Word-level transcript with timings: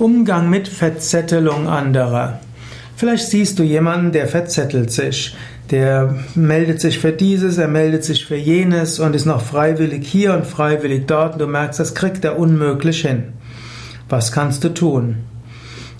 Umgang 0.00 0.48
mit 0.48 0.66
Verzettelung 0.66 1.68
anderer. 1.68 2.40
Vielleicht 2.96 3.28
siehst 3.28 3.58
du 3.58 3.62
jemanden, 3.62 4.12
der 4.12 4.28
verzettelt 4.28 4.90
sich. 4.90 5.36
Der 5.70 6.14
meldet 6.34 6.80
sich 6.80 6.98
für 6.98 7.12
dieses, 7.12 7.58
er 7.58 7.68
meldet 7.68 8.04
sich 8.04 8.24
für 8.24 8.36
jenes 8.36 8.98
und 8.98 9.14
ist 9.14 9.26
noch 9.26 9.42
freiwillig 9.42 10.06
hier 10.06 10.32
und 10.32 10.46
freiwillig 10.46 11.06
dort. 11.06 11.34
Und 11.34 11.40
du 11.40 11.46
merkst, 11.46 11.78
das 11.78 11.94
kriegt 11.94 12.24
er 12.24 12.38
unmöglich 12.38 13.02
hin. 13.02 13.24
Was 14.08 14.32
kannst 14.32 14.64
du 14.64 14.70
tun? 14.70 15.16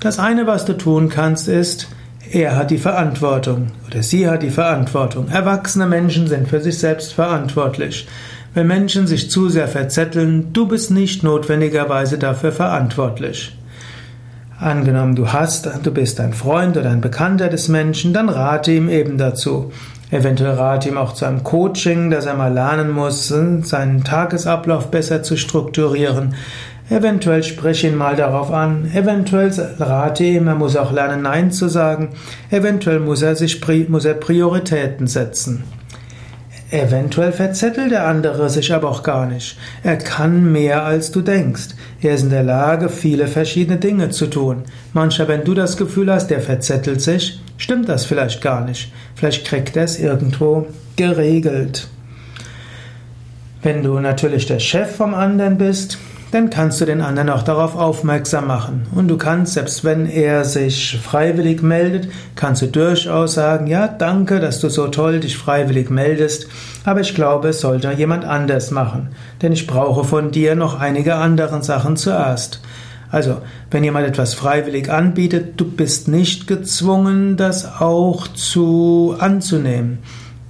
Das 0.01 0.19
eine, 0.19 0.47
was 0.47 0.65
du 0.65 0.79
tun 0.79 1.11
kannst, 1.11 1.47
ist, 1.47 1.89
er 2.33 2.57
hat 2.57 2.71
die 2.71 2.79
Verantwortung 2.79 3.67
oder 3.87 4.03
sie 4.03 4.27
hat 4.27 4.43
die 4.43 4.49
Verantwortung. 4.49 5.29
Erwachsene 5.29 5.87
Menschen 5.87 6.27
sind 6.27 6.49
für 6.49 6.63
sich 6.63 6.79
selbst 6.79 7.13
verantwortlich. 7.13 8.09
Wenn 8.55 8.67
Menschen 8.67 9.07
sich 9.07 9.31
zu 9.31 9.51
sehr 9.51 9.69
verzetteln, 9.69 10.55
du 10.55 10.67
bist 10.67 10.91
nicht 10.91 11.23
notwendigerweise 11.23 12.17
dafür 12.17 12.51
verantwortlich. 12.51 13.55
Angenommen, 14.61 15.17
du 15.17 15.33
hast, 15.33 15.71
du 15.83 15.91
bist 15.91 16.21
ein 16.21 16.35
Freund 16.35 16.77
oder 16.77 16.91
ein 16.91 17.01
Bekannter 17.01 17.49
des 17.49 17.69
Menschen, 17.69 18.13
dann 18.13 18.29
rate 18.29 18.73
ihm 18.73 18.91
eben 18.91 19.17
dazu. 19.17 19.73
Eventuell 20.11 20.53
rate 20.53 20.91
ihm 20.91 20.99
auch 20.99 21.15
zu 21.15 21.25
einem 21.25 21.43
Coaching, 21.43 22.11
dass 22.11 22.27
er 22.27 22.35
mal 22.35 22.53
lernen 22.53 22.91
muss, 22.91 23.29
seinen 23.29 24.05
Tagesablauf 24.05 24.91
besser 24.91 25.23
zu 25.23 25.39
strukturieren. 25.39 26.35
Eventuell 26.91 27.43
spreche 27.43 27.87
ihn 27.87 27.97
mal 27.97 28.17
darauf 28.17 28.53
an. 28.53 28.91
Eventuell 28.93 29.51
rate 29.79 30.25
ihm, 30.25 30.47
er 30.47 30.57
muss 30.57 30.77
auch 30.77 30.93
lernen, 30.93 31.23
Nein 31.23 31.53
zu 31.53 31.69
sagen. 31.69 32.11
Eventuell 32.51 33.01
muss 33.01 33.23
er 33.23 33.37
sich, 33.37 33.63
muss 33.89 34.05
er 34.05 34.15
Prioritäten 34.15 35.07
setzen. 35.07 35.65
Eventuell 36.71 37.33
verzettelt 37.33 37.91
der 37.91 38.07
andere 38.07 38.49
sich 38.49 38.73
aber 38.73 38.89
auch 38.89 39.03
gar 39.03 39.27
nicht. 39.27 39.59
Er 39.83 39.97
kann 39.97 40.53
mehr 40.53 40.85
als 40.85 41.11
du 41.11 41.21
denkst. 41.21 41.71
Er 42.01 42.15
ist 42.15 42.23
in 42.23 42.31
der 42.31 42.45
Lage, 42.45 42.89
viele 42.89 43.27
verschiedene 43.27 43.79
Dinge 43.79 44.11
zu 44.11 44.29
tun. 44.29 44.63
Manchmal, 44.93 45.27
wenn 45.27 45.45
du 45.45 45.55
das 45.55 45.77
Gefühl 45.77 46.13
hast, 46.13 46.29
der 46.29 46.41
verzettelt 46.41 47.01
sich, 47.01 47.41
stimmt 47.57 47.89
das 47.89 48.05
vielleicht 48.05 48.41
gar 48.41 48.65
nicht. 48.65 48.93
Vielleicht 49.17 49.45
kriegt 49.47 49.77
er 49.77 49.85
es 49.85 49.99
irgendwo 49.99 50.67
geregelt. 50.95 51.89
Wenn 53.63 53.83
du 53.83 53.99
natürlich 53.99 54.47
der 54.47 54.61
Chef 54.61 54.95
vom 54.95 55.13
anderen 55.13 55.59
bist, 55.59 55.99
dann 56.33 56.51
kannst 56.51 56.81
du 56.81 56.85
den 56.85 57.01
anderen 57.01 57.31
auch 57.31 57.43
darauf 57.43 57.77
aufmerksam 57.77 58.47
machen. 58.47 58.87
Und 58.95 59.09
du 59.09 59.17
kannst, 59.17 59.55
selbst 59.55 59.85
wenn 59.85 60.07
er 60.07 60.45
sich 60.45 60.99
freiwillig 61.03 61.63
meldet, 61.63 62.09
kannst 62.37 62.63
du 62.63 62.67
durchaus 62.67 63.35
sagen, 63.35 63.67
ja, 63.67 63.89
danke, 63.89 64.41
dass 64.41 64.61
du 64.61 64.69
so 64.69 64.89
toll 64.89 65.21
dich 65.21 65.37
freiwillig 65.37 65.91
meldest, 65.91 66.47
aber 66.85 67.01
ich 67.01 67.15
glaube, 67.15 67.49
es 67.49 67.61
sollte 67.61 67.93
jemand 67.93 68.25
anders 68.25 68.71
machen, 68.71 69.09
denn 69.43 69.53
ich 69.53 69.67
brauche 69.67 70.05
von 70.05 70.31
dir 70.31 70.55
noch 70.55 70.79
einige 70.79 71.17
andere 71.17 71.63
Sachen 71.63 71.97
zuerst. 71.97 72.61
Also, 73.11 73.39
wenn 73.73 73.83
jemand 73.83 74.07
etwas 74.07 74.35
freiwillig 74.35 74.89
anbietet, 74.91 75.61
du 75.61 75.69
bist 75.69 76.07
nicht 76.07 76.47
gezwungen, 76.47 77.37
das 77.37 77.81
auch 77.81 78.29
zu 78.29 79.17
anzunehmen. 79.19 79.99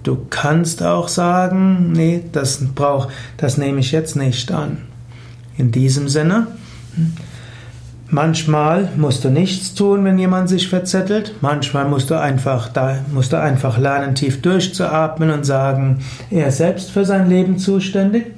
Du 0.03 0.27
kannst 0.29 0.83
auch 0.83 1.09
sagen, 1.09 1.93
nee, 1.93 2.23
das 2.33 2.63
brauch, 2.75 3.09
das 3.39 3.57
nehme 3.57 3.81
ich 3.81 3.93
jetzt 3.93 4.15
nicht 4.15 4.53
an. 4.53 4.90
In 5.61 5.73
diesem 5.73 6.09
Sinne, 6.09 6.47
manchmal 8.09 8.89
musst 8.97 9.25
du 9.25 9.29
nichts 9.29 9.75
tun, 9.75 10.07
wenn 10.07 10.19
jemand 10.19 10.49
sich 10.49 10.69
verzettelt. 10.69 11.35
Manchmal 11.43 11.87
musst 11.87 12.09
du 12.09 12.19
einfach, 12.19 12.69
da 12.69 13.01
musst 13.13 13.35
du 13.35 13.39
einfach 13.39 13.77
lernen, 13.77 14.15
tief 14.15 14.41
durchzuatmen 14.41 15.31
und 15.31 15.45
sagen, 15.45 15.99
er 16.31 16.47
ist 16.47 16.57
selbst 16.57 16.91
für 16.93 17.05
sein 17.05 17.29
Leben 17.29 17.59
zuständig. 17.59 18.29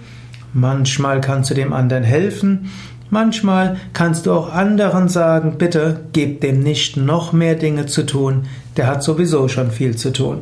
Manchmal 0.52 1.20
kannst 1.20 1.50
du 1.50 1.54
dem 1.54 1.72
anderen 1.72 2.02
helfen. 2.02 2.72
Manchmal 3.08 3.76
kannst 3.92 4.26
du 4.26 4.32
auch 4.32 4.52
anderen 4.52 5.08
sagen, 5.08 5.58
bitte 5.58 6.00
gib 6.12 6.40
dem 6.40 6.58
nicht 6.58 6.96
noch 6.96 7.32
mehr 7.32 7.54
Dinge 7.54 7.86
zu 7.86 8.04
tun. 8.04 8.46
Der 8.76 8.88
hat 8.88 9.04
sowieso 9.04 9.46
schon 9.46 9.70
viel 9.70 9.94
zu 9.96 10.12
tun. 10.12 10.40